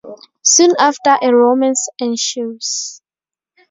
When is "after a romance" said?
0.79-1.87